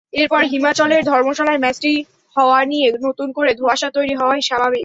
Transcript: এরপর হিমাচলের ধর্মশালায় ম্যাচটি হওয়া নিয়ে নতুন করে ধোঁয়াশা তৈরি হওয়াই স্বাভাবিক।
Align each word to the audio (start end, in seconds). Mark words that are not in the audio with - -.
এরপর 0.13 0.41
হিমাচলের 0.51 1.01
ধর্মশালায় 1.03 1.61
ম্যাচটি 1.63 1.93
হওয়া 2.35 2.59
নিয়ে 2.65 2.87
নতুন 3.05 3.27
করে 3.37 3.51
ধোঁয়াশা 3.53 3.89
তৈরি 3.91 4.13
হওয়াই 4.15 4.41
স্বাভাবিক। 4.41 4.79